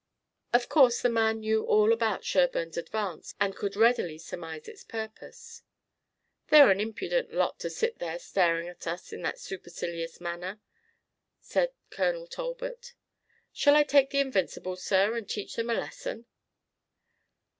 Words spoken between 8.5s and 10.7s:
at us in that supercilious manner,"